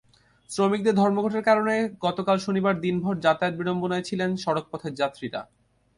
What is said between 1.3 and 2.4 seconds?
কারণে গতকাল